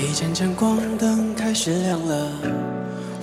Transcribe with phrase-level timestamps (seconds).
[0.00, 2.32] 一盏盏光灯开始亮了，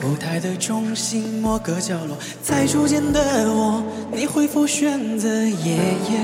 [0.03, 3.19] 舞台的中心某个角落，在初见的
[3.51, 3.83] 我，
[4.14, 6.19] 你会否选择夜夜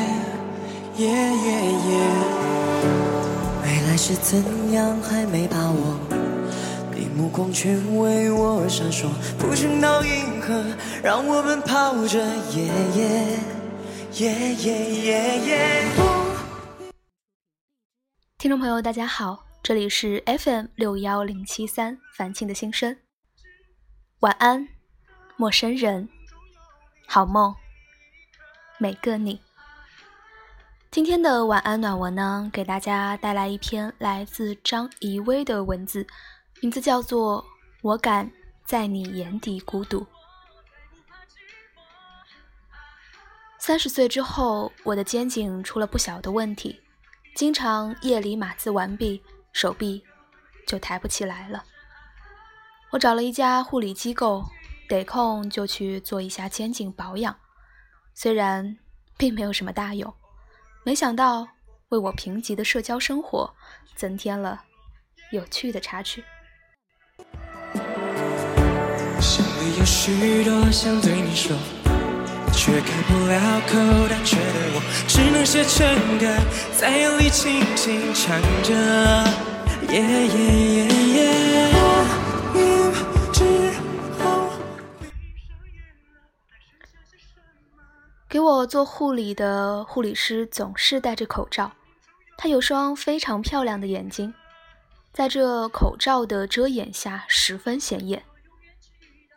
[0.98, 2.08] 夜夜夜？
[3.64, 5.98] 未来是怎样还没把握，
[6.96, 9.08] 你目光却为我闪烁，
[9.40, 10.64] 不寻到银河，
[11.02, 12.24] 让我们跑着
[12.56, 12.64] 夜
[12.96, 13.40] 夜
[14.20, 15.84] 夜夜夜夜。
[18.38, 22.98] 听众朋友，大家好，这里是 FM 六幺零七三樊庆的心声。
[24.20, 24.68] 晚安，
[25.38, 26.10] 陌生人，
[27.08, 27.56] 好梦，
[28.78, 29.40] 每个你。
[30.92, 36.06] 今天的晚安暖文呢，给大家带来一篇来自张怡薇的文字，
[36.60, 37.42] 名字叫做
[37.84, 38.30] 《我敢
[38.66, 40.02] 在你眼底孤独》。
[43.58, 46.82] 三十岁之后，我的肩颈出了不小的问题。
[47.34, 50.04] 经常夜里码字完毕，手臂
[50.68, 51.64] 就抬不起来了。
[52.92, 54.44] 我找了一家护理机构，
[54.90, 57.36] 得空就去做一下肩颈保养。
[58.14, 58.78] 虽然
[59.18, 60.14] 并没有什么大用，
[60.84, 61.48] 没想到
[61.90, 63.56] 为我贫瘠的社交生活
[63.96, 64.64] 增添了
[65.32, 66.24] 有趣的插曲。
[69.20, 71.83] 心里有许多想对你说。
[72.56, 74.44] 却开不了口，胆怯的
[74.76, 75.86] 我只能写成
[76.20, 76.26] 歌，
[76.78, 78.74] 在夜里轻轻唱着。
[79.92, 81.74] 夜夜夜夜。
[88.30, 91.72] 给我做护理的护理师总是戴着口罩，
[92.38, 94.34] 他有双非常漂亮的眼睛，
[95.12, 98.24] 在这口罩的遮掩下十分显眼。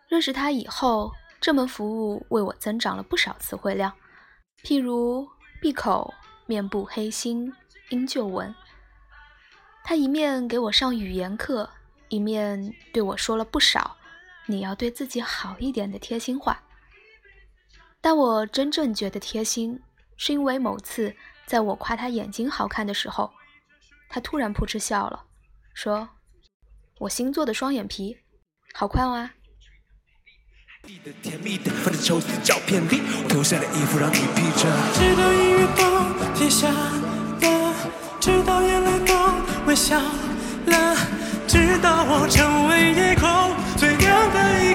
[0.09, 1.13] 认识他以后。
[1.47, 3.93] 这门服务为我增长了不少词汇量，
[4.65, 5.29] 譬如
[5.61, 6.13] 闭口、
[6.45, 7.55] 面部黑心、
[7.91, 8.53] 鹰臼纹。
[9.85, 11.71] 他一面给我上语言课，
[12.09, 13.97] 一面对我说了不少
[14.47, 16.61] “你要对自己好一点”的贴心话。
[18.01, 19.81] 但我真正觉得贴心，
[20.17, 21.15] 是因为某次
[21.47, 23.33] 在我夸他眼睛好看的时候，
[24.09, 25.23] 他突然扑哧笑了，
[25.73, 26.09] 说
[26.99, 28.19] ：“我新做的双眼皮，
[28.75, 29.35] 好看啊。”
[31.23, 34.67] 甜蜜的，放在抽丝照片里，我脱下的衣服让你披着。
[34.95, 35.83] 直到音乐都
[36.35, 37.75] 停下了，
[38.21, 39.15] 直到眼泪都
[39.67, 39.99] 微笑
[40.67, 40.97] 了，
[41.47, 44.66] 直到我成为夜空最亮的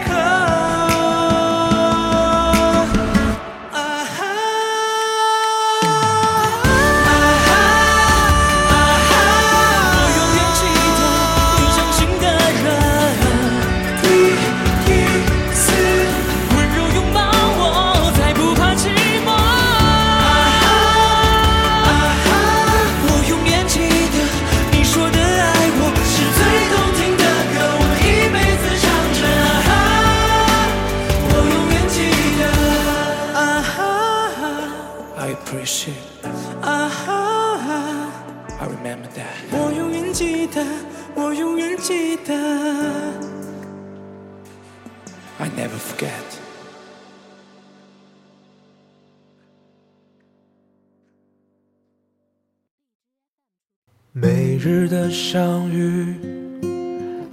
[54.13, 56.13] 每日的相遇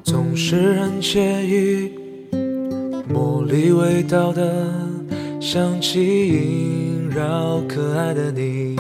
[0.05, 1.91] 总是很惬意，
[3.13, 4.65] 茉莉味道的
[5.41, 8.77] 香气萦绕可爱的你，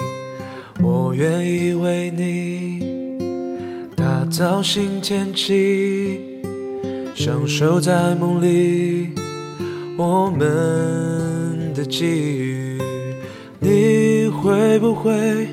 [0.80, 2.84] 我愿意为你
[3.96, 6.20] 打造新天气，
[7.16, 9.08] 享受在梦里
[9.96, 12.78] 我们的际遇，
[13.58, 15.48] 你会不会？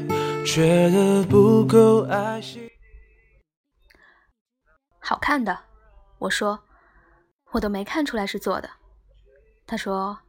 [0.46, 2.72] 觉得不够爱惜。
[5.00, 5.60] 好看的，
[6.20, 6.64] 我说，
[7.52, 8.70] 我都没看出来是做的。
[9.66, 10.20] 他说：“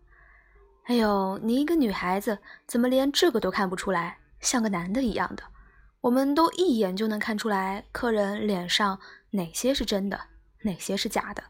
[0.89, 5.43] 哎呦，你一个女孩子，怎么连这个都看不出来，像个男的一样的？
[6.01, 8.99] 我们都一眼就能看出来，客人脸上
[9.33, 10.19] 哪些是真的，
[10.63, 11.45] 哪些是假的。”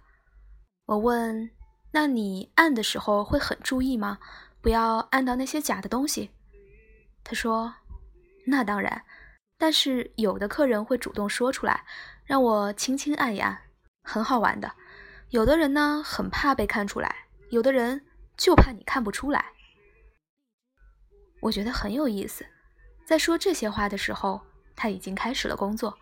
[0.86, 1.50] 我问
[1.92, 4.19] ：“那你按的时候会很注意吗？
[4.60, 6.32] 不要按到那些假的东西？”
[7.22, 7.72] 他说。
[8.48, 9.04] 那当然，
[9.58, 11.84] 但是有的客人会主动说出来，
[12.25, 13.60] 让我轻轻按一按，
[14.02, 14.72] 很好玩的。
[15.31, 18.06] 有的人呢，很怕被看出来，有的人
[18.37, 19.46] 就怕你看不出来。
[21.40, 22.46] 我觉得很有意思。
[23.04, 24.40] 在说这些话的时候，
[24.76, 25.98] 他已经开始了工作。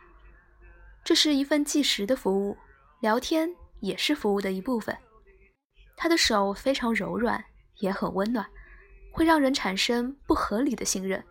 [1.03, 2.57] 这是一份计时的服务，
[3.01, 4.97] 聊天也是服务的一部分。
[5.97, 7.43] 他的手非常柔软，
[7.79, 8.47] 也很温暖，
[9.13, 11.25] 会让人产生不合理的信任。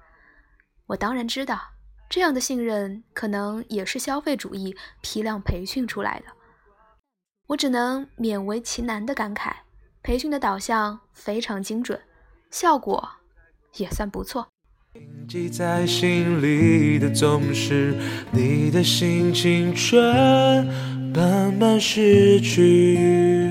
[0.87, 1.59] 我当然知道，
[2.09, 6.25] 这样的信任可能也是消费主义批量培训出来的。
[7.47, 9.51] 我只能勉为其难地感慨，
[10.01, 11.99] 培训的导向非常精准，
[12.51, 13.09] 效果
[13.77, 14.47] 也算不错。
[15.27, 17.97] 记在心里的总是
[18.31, 20.65] 你的新青春，
[21.15, 23.49] 慢慢逝去。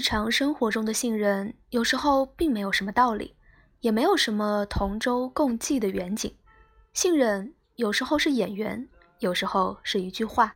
[0.00, 3.34] 日常生活中的信任，有时候并没有什么道理，
[3.80, 6.34] 也没有什么同舟共济的远景。
[6.94, 8.88] 信任有时候是演员，
[9.18, 10.54] 有时候是一句话，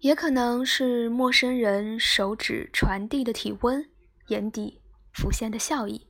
[0.00, 3.82] 也可能是陌生人手指传递的体温，
[4.26, 4.78] 眼底
[5.14, 6.06] 浮现的笑意。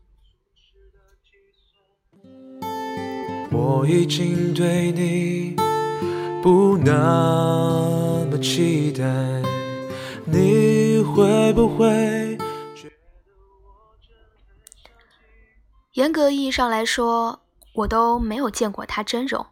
[3.52, 5.54] 我已经对你
[6.42, 9.04] 不那么期待，
[10.24, 12.27] 你会不会？
[15.98, 17.40] 严格意义上来说。
[17.74, 19.46] 我都没有见过他真容，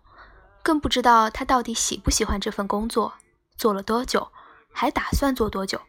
[0.63, 3.15] 更不知道他到底喜不喜欢这份工作，
[3.57, 4.33] 做了多久，
[4.73, 5.81] 还打算做多久。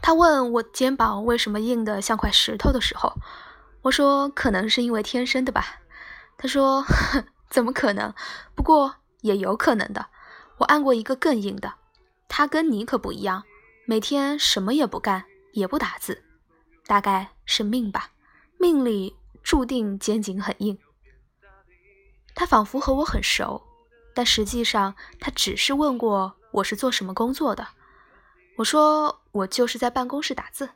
[0.00, 3.14] 他问我肩膀为什么硬得像块石头的时候，
[3.82, 5.80] 我说可能是因为天生的吧。
[6.36, 6.84] 他说
[7.50, 8.14] 怎么可能？
[8.54, 10.06] 不过也有可能的。
[10.58, 11.74] 我按过一个更硬的，
[12.28, 13.42] 他跟你可不一样，
[13.86, 16.22] 每天什么也不干，也不打字，
[16.86, 18.10] 大概是命吧，
[18.58, 19.14] 命里。
[19.40, 20.78] 注定肩颈很硬。
[22.34, 23.62] 他仿佛和我很熟，
[24.14, 27.66] 但实际上他只是问过我是做什么工作的。
[28.58, 30.68] 我说我就是在办公室打字。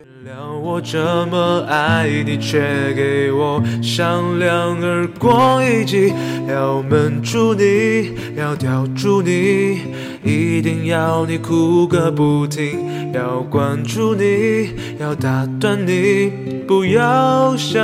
[0.00, 2.60] 原谅我这么爱你，却
[2.94, 6.12] 给我响两耳光一记。
[6.46, 9.80] 要闷住你，要吊住你，
[10.22, 13.12] 一定要你哭个不停。
[13.12, 16.30] 要关注你，要打断你，
[16.68, 17.76] 不要想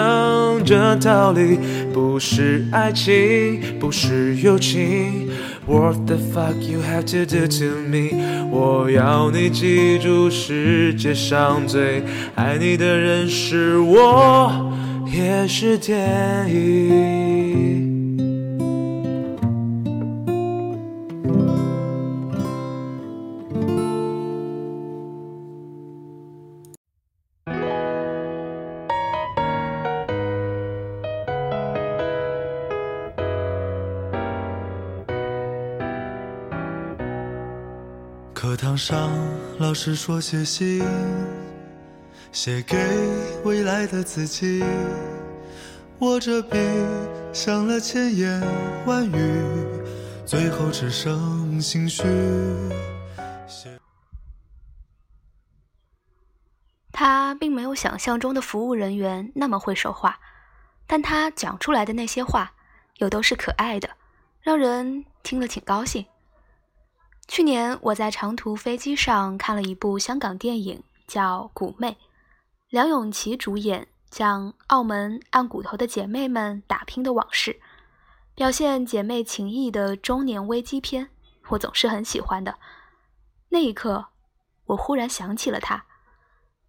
[0.64, 1.58] 着逃离。
[1.92, 5.23] 不是爱情，不是友情。
[5.66, 8.10] What the fuck you have to do to me？
[8.50, 12.02] 我要你记住，世界上最
[12.34, 14.72] 爱你的人是我，
[15.10, 17.93] 也是天意。
[38.44, 39.10] 课堂上，
[39.58, 40.84] 老师说写信，
[42.30, 42.76] 写给
[43.42, 44.62] 未来的自己。
[46.00, 46.58] 握着笔，
[47.32, 48.38] 想了千言
[48.84, 49.42] 万语，
[50.26, 52.04] 最后只剩心虚。
[56.92, 60.20] 他并没有想象中的服务人员那么会说话，
[60.86, 62.52] 但他讲出来的那些话，
[62.98, 63.88] 又都是可爱的，
[64.42, 66.04] 让人听了挺高兴。
[67.26, 71.92] 去年我在长途飞机上看了一部香港电影，叫《古妹》，
[72.68, 77.60] 梁咏琪主演，讲澳门按骨头的姐妹们打拼的往事，
[78.34, 81.08] 表现姐妹情谊的中年危机片，
[81.48, 82.58] 我总是很喜欢的。
[83.48, 84.08] 那一刻，
[84.66, 85.86] 我忽然想起了她，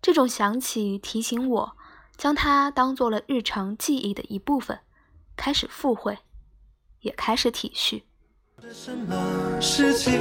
[0.02, 1.78] 这种想起提醒我，
[2.16, 4.80] 将她当做了日常记忆的一部分，
[5.36, 6.20] 开始附会，
[7.02, 8.04] 也开始体恤。
[8.72, 10.14] 什么事情？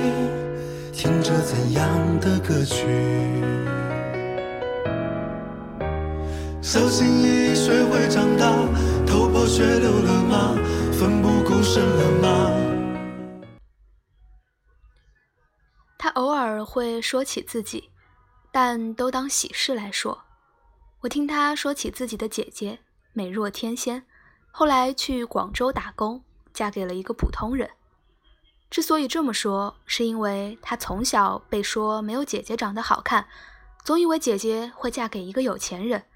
[0.93, 2.85] 听着怎样的歌曲？
[6.63, 8.51] 小心翼翼学会长大，
[9.07, 10.55] 头破血流了吗？
[10.93, 13.49] 奋不顾身了吗？
[15.99, 17.91] 他偶尔会说起自己，
[18.51, 20.25] 但都当喜事来说。
[21.01, 22.79] 我听他说起自己的姐姐
[23.13, 24.05] 美若天仙，
[24.51, 26.23] 后来去广州打工，
[26.53, 27.71] 嫁给了一个普通人。
[28.75, 33.29] 之所以这么说，是因为他从小被说没有姐姐长得好看，
[33.85, 36.07] 总以为姐姐会嫁给一个有钱人。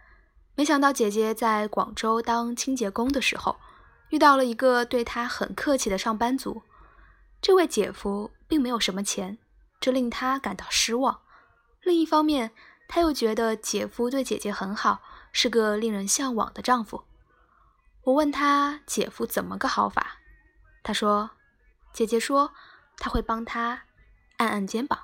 [0.56, 3.60] 没想到姐姐在广州当清洁工的时候，
[4.08, 6.64] 遇到了一个对她很客气的上班族。
[7.40, 9.38] 这位姐夫并没有什么钱，
[9.78, 11.20] 这令他感到失望。
[11.82, 12.50] 另一方面，
[12.88, 15.00] 他又觉得姐夫对姐姐很好，
[15.30, 17.04] 是个令人向往的丈夫。
[18.02, 20.16] 我问他姐夫怎么个好法，
[20.82, 21.30] 他说。
[21.98, 22.52] 姐姐说，
[22.96, 23.82] 她会帮他
[24.36, 25.00] 按按肩膀。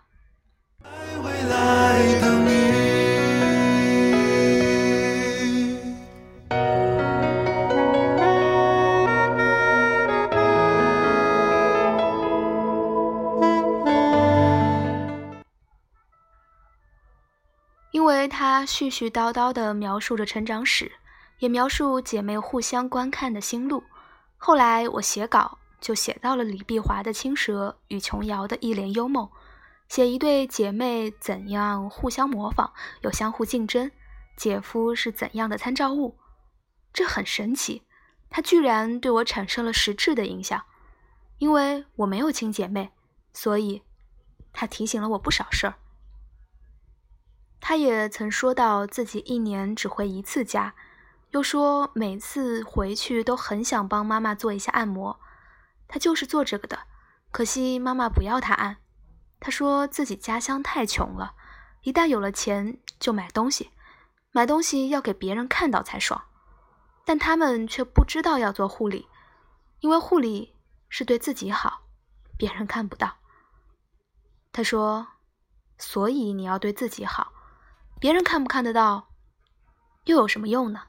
[17.90, 20.92] 因为她絮絮叨叨地描述着成长史，
[21.40, 23.82] 也描述姐妹互相观看的心路。
[24.36, 29.30] 后来我写稿就写到了李碧华的青蛇与琼瑶的一帘幽梦，
[29.86, 32.72] 写一对姐妹怎样互相模仿
[33.02, 33.92] 又相互竞争，
[34.34, 36.16] 姐夫是怎样的参照物。
[36.90, 37.82] 这很神奇，
[38.30, 40.64] 他居然对我产生了实质的影响。
[41.36, 42.92] 因为我没有亲姐妹，
[43.34, 43.82] 所以
[44.54, 45.74] 他提醒了我不少事儿。
[47.60, 50.74] 他也曾说到自己一年只回一次家，
[51.32, 55.20] 又说每次回去都很想帮妈妈做一下按摩。
[55.94, 56.88] 他就是做这个的，
[57.30, 58.78] 可惜妈妈不要他按。
[59.38, 61.36] 他说自己家乡太穷了，
[61.82, 63.70] 一旦有了钱就买东西，
[64.32, 66.24] 买东西要给别人看到才爽。
[67.04, 69.06] 但他们却不知道要做护理，
[69.78, 70.56] 因为护理
[70.88, 71.82] 是对自己好，
[72.36, 73.18] 别人看不到。
[74.50, 75.06] 他说，
[75.78, 77.32] 所以你要对自己好。
[78.00, 79.10] 别人看不看得到，
[80.06, 80.82] 又有什么用呢？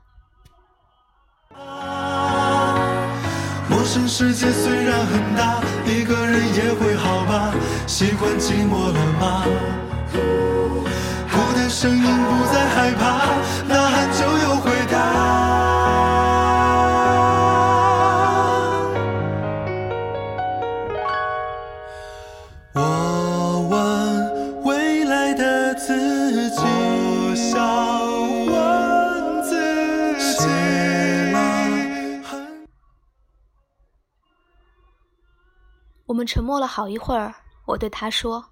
[3.85, 7.53] 陌生世界虽然很大，一个人也会好吧？
[7.85, 9.45] 习惯寂寞了吗？
[11.31, 13.37] 孤单身影不再害怕，
[36.15, 38.45] 我们沉默了好一会儿，我对他说：“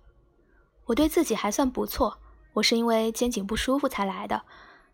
[0.84, 2.20] 我对自己还算不错，
[2.52, 4.44] 我是因为肩颈不舒服才来的，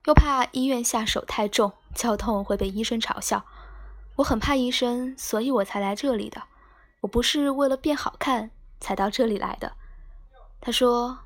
[0.06, 3.44] 又怕医院下手太重，叫痛会被医生嘲笑。
[4.18, 6.44] 我很怕医生，所以我才来这里的。
[7.02, 9.74] 我不是为了变好看才到这里来的。”
[10.62, 11.18] 他说：“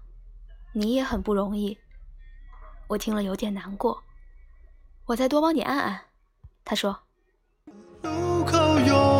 [0.72, 1.78] 你也很不容易。”
[2.88, 4.02] 我听了有点难过。
[5.08, 6.06] 我再多帮你按按。
[6.64, 7.02] 他说。
[8.04, 9.13] 路口拥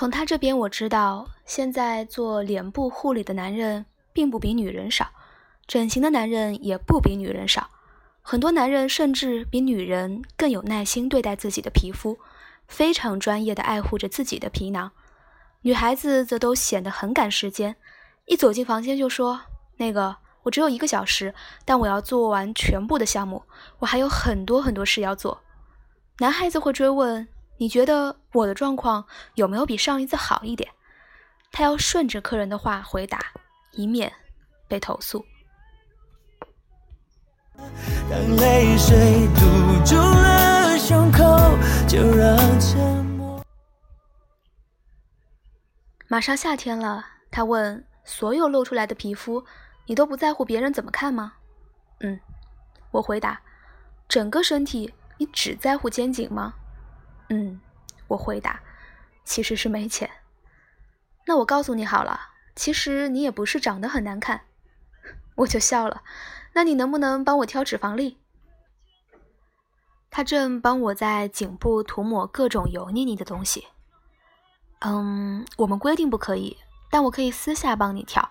[0.00, 5.10] 从他这边我知道，现在做脸部护理的男人并不比女人少，
[5.66, 7.68] 整形的男人也不比女人少，
[8.22, 12.18] 很多男人甚至比女人更有耐心对待自己的皮肤，
[12.66, 14.90] 非常专业的爱护着自己的皮囊。
[15.60, 17.76] 女孩子则都显得很赶时间，
[18.24, 19.42] 一走进房间就说
[19.76, 21.34] ：“那个，我只有一个小时，
[21.66, 23.42] 但我要做完全部的项目，
[23.80, 25.42] 我还有很多很多事要做。”
[26.20, 27.28] 男孩子会追问。
[27.60, 30.70] 你觉得我的状况有没有比上一次好一点？
[31.52, 33.20] 他要顺着客人的话回答，
[33.72, 34.10] 以免
[34.66, 35.22] 被投诉。
[37.58, 41.22] 当泪水堵住了胸口，
[41.86, 43.44] 就让沉默。
[46.08, 49.44] 马上夏天了，他问：所有露出来的皮肤，
[49.84, 51.34] 你都不在乎别人怎么看吗？
[51.98, 52.18] 嗯，
[52.90, 53.42] 我回答：
[54.08, 56.54] 整个身体，你只在乎肩颈吗？
[57.30, 57.60] 嗯，
[58.08, 58.60] 我回答，
[59.24, 60.10] 其实是没钱。
[61.26, 62.20] 那我告诉你好了，
[62.56, 64.42] 其实你也不是长得很难看。
[65.36, 66.02] 我就笑了。
[66.52, 68.18] 那你能不能帮我挑脂肪粒？
[70.10, 73.68] 他正帮我在颈部涂抹各种油腻腻的东西。
[74.80, 76.58] 嗯，我们规定不可以，
[76.90, 78.28] 但我可以私下帮你挑。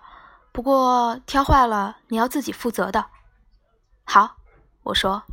[0.51, 3.05] 不过挑坏了，你要自己负责的。
[4.03, 4.35] 好，
[4.83, 5.23] 我说。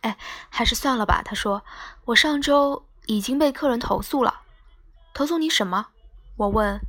[0.00, 0.16] 哎，
[0.48, 1.20] 还是算了吧。
[1.22, 1.62] 他说，
[2.06, 2.86] 我上周。
[3.06, 4.42] 已经被客人投诉了，
[5.14, 5.88] 投诉你什么？
[6.36, 6.80] 我问。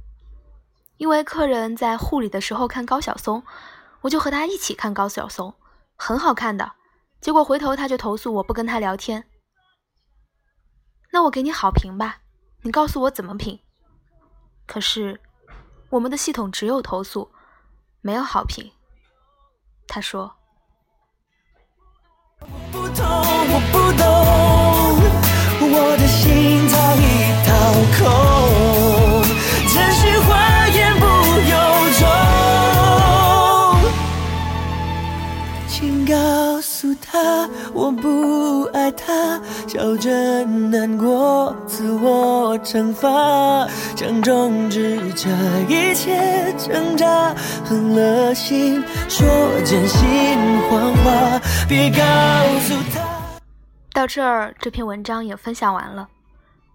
[0.98, 3.43] 因为客人在护理的时候看高晓松，
[4.01, 5.53] 我就和他一起看高晓松，
[5.96, 6.74] 很好看的。
[7.20, 9.27] 结果回头他就投诉我不跟他聊天。
[11.12, 12.20] 那我给你好评吧，
[12.62, 13.60] 你告诉我怎么评。
[14.65, 15.20] 可是
[15.89, 17.32] 我们的系统只有投诉，
[18.01, 18.72] 没有好评。
[19.88, 20.36] 他说。
[22.39, 24.52] 我不懂，我不懂。
[25.75, 27.03] 我的心早已
[27.46, 27.50] 掏
[27.98, 28.00] 空，
[29.74, 30.30] 真心话
[30.68, 31.06] 言不
[31.51, 31.53] 由
[32.00, 32.01] 衷，
[35.68, 36.13] 请告
[36.62, 45.27] 诉他我不爱他，笑着难过，自我惩罚，想终止这
[45.68, 47.34] 一切挣扎，
[47.65, 49.25] 狠了心，说
[49.65, 50.00] 真心
[50.70, 52.03] 谎话，别告
[52.68, 53.02] 诉他。
[53.93, 56.09] 到这儿，这篇文章也分享完了。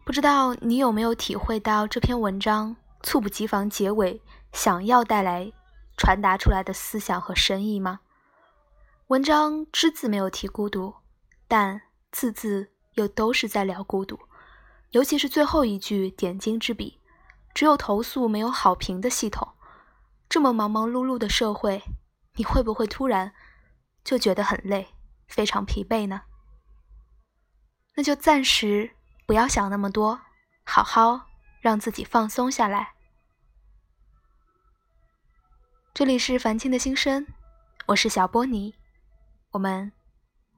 [0.04, 4.22] 不知道你有没有体会到这篇文章猝不及防结尾
[4.52, 5.52] 想要带来、
[5.96, 7.98] 传达出来的思想和深意吗？
[9.08, 10.94] 文章只字没有提孤独，
[11.48, 11.82] 但
[12.12, 14.16] 字字又都是在聊孤独，
[14.92, 17.00] 尤其是最后一句点睛之笔
[17.52, 19.48] ：“只有投诉没有好评的系统。”
[20.30, 21.82] 这么忙忙碌碌的社会，
[22.36, 23.32] 你会不会突然
[24.04, 24.86] 就觉得很累、
[25.26, 26.22] 非常疲惫呢？
[27.98, 28.94] 那就暂时。
[29.26, 30.20] 不要想那么多，
[30.64, 31.26] 好好
[31.60, 32.94] 让自己放松下来。
[35.92, 37.26] 这里是凡青的心声，
[37.86, 38.72] 我是小波尼，
[39.50, 39.92] 我们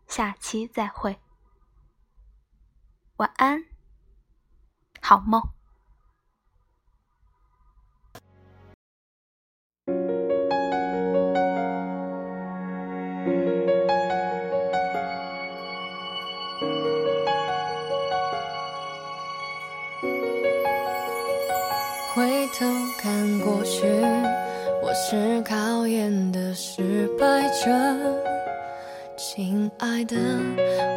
[0.06, 1.18] 下期再会，
[3.16, 3.64] 晚安，
[5.00, 5.42] 好梦。
[22.60, 22.66] 头
[22.98, 23.86] 看过去，
[24.82, 27.70] 我是考验的失败者。
[29.16, 30.14] 亲爱的，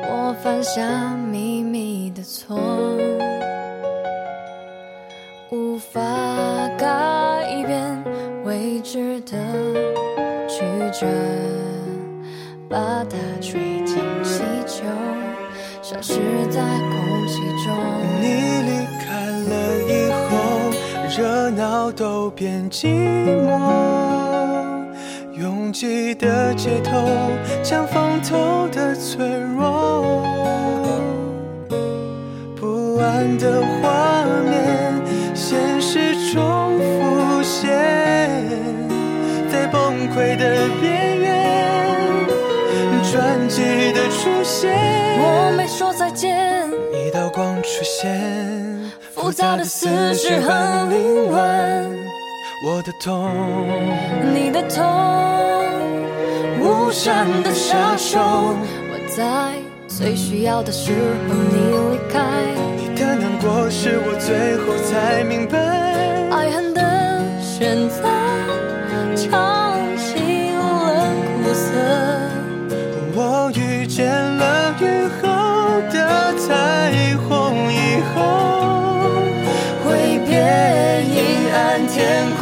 [0.10, 2.60] 我犯下秘密的错，
[5.52, 6.02] 无法
[6.78, 8.04] 改变
[8.44, 9.38] 未知的
[10.50, 11.08] 曲折，
[12.68, 14.84] 把它吹进气球，
[15.82, 17.93] 消失在空气中。
[21.96, 22.88] 都变寂
[23.48, 24.84] 寞，
[25.40, 26.92] 拥挤的街头
[27.64, 29.24] 像风透的脆
[29.56, 30.26] 弱，
[49.34, 51.90] 杂的思绪很凌乱，
[52.64, 53.32] 我的痛，
[54.34, 54.84] 你的痛，
[56.62, 58.20] 无声的杀手。
[58.20, 59.54] 我在
[59.88, 60.92] 最需要的时
[61.28, 62.20] 候你离开，
[62.78, 65.93] 你的难过是我最后才明白，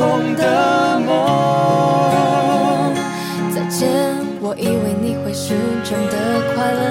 [0.02, 1.14] 空的梦，
[3.54, 3.88] 再见，
[4.42, 6.18] 我以为你会是真的
[6.56, 6.82] 快乐。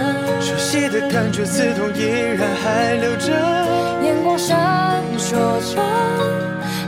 [0.40, 2.06] 熟悉的感觉，刺痛依
[2.38, 3.26] 然还留着。
[4.04, 5.34] 眼光闪烁
[5.74, 5.82] 着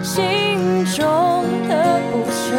[0.01, 2.55] 心中的不舍，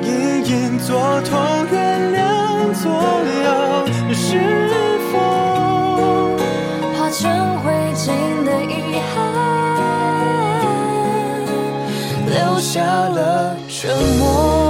[0.00, 0.08] 隐
[0.46, 1.38] 隐作痛，
[1.70, 1.76] 原
[2.14, 4.40] 谅作了，是
[5.12, 5.14] 否
[6.96, 7.20] 化成
[7.58, 7.71] 灰
[12.62, 14.61] 下了沉默。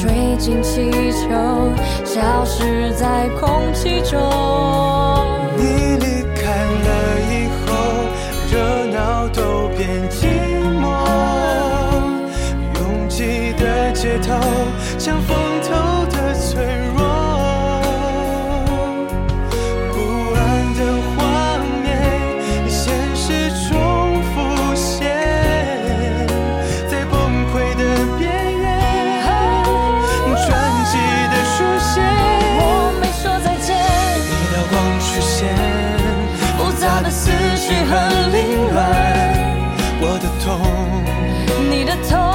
[0.00, 1.28] 吹进气球，
[2.06, 4.18] 消失在空气中。
[5.58, 6.88] 你离开了
[7.28, 7.68] 以后，
[8.50, 10.24] 热闹都变寂
[10.80, 10.88] 寞，
[12.76, 14.32] 拥挤的街头
[14.98, 15.36] 像风
[41.80, 42.29] 你的痛，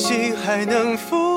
[0.00, 1.29] 心还能复